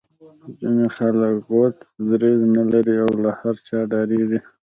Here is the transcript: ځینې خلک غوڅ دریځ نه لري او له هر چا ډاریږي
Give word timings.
ځینې 0.59 0.85
خلک 0.95 1.33
غوڅ 1.47 1.77
دریځ 2.09 2.39
نه 2.55 2.63
لري 2.71 2.95
او 3.05 3.11
له 3.23 3.31
هر 3.39 3.55
چا 3.67 3.79
ډاریږي 3.91 4.39